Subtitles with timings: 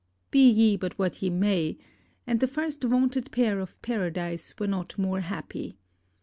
[0.31, 1.77] Be ye but what ye may,
[2.25, 5.77] and the first vaunted pair of paradise were not more happy!